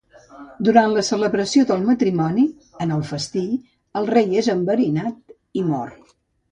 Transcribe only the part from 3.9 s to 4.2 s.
el